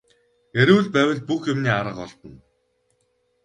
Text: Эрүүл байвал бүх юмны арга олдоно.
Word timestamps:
Эрүүл 0.61 0.87
байвал 0.95 1.21
бүх 1.27 1.41
юмны 1.53 1.69
арга 1.79 2.01
олдоно. 2.05 2.39